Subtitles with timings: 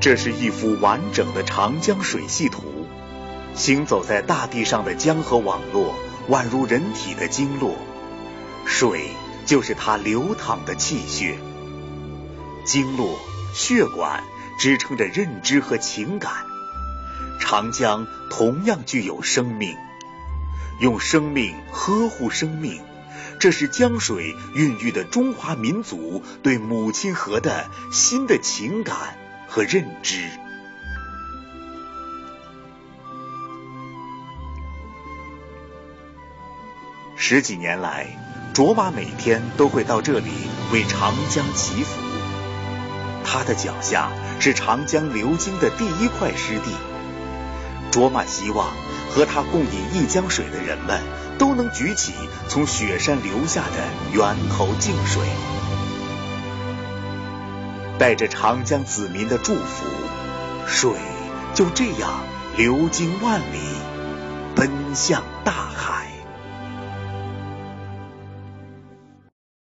[0.00, 2.86] 这是一幅完整的长江水系图，
[3.54, 5.92] 行走在大地上的江河网络
[6.28, 7.74] 宛如人体的经络，
[8.64, 9.10] 水
[9.44, 11.36] 就是它流淌的气血，
[12.64, 13.18] 经络、
[13.52, 14.22] 血管
[14.60, 16.32] 支撑着认知和情感。
[17.40, 19.74] 长江同样具有生命，
[20.80, 22.80] 用生命呵护生命，
[23.40, 29.16] 这是江水孕育的中华民族对母亲河的新的情感。
[29.48, 30.28] 和认知。
[37.16, 38.06] 十几年来，
[38.54, 40.30] 卓玛每天都会到这里
[40.72, 42.00] 为长江祈福。
[43.24, 46.72] 他的脚下是长江流经的第一块湿地。
[47.90, 48.68] 卓玛希望
[49.10, 51.02] 和他共饮一江水的人们
[51.38, 52.14] 都能举起
[52.48, 55.22] 从雪山流下的源头净水。
[57.98, 59.84] 带着长江子民的祝福，
[60.66, 60.92] 水
[61.52, 62.20] 就这样
[62.56, 63.58] 流经万里，
[64.54, 65.77] 奔向大海。